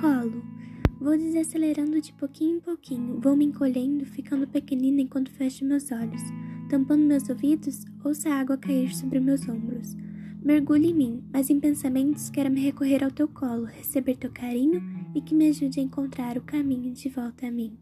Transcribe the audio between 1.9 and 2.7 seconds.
de pouquinho em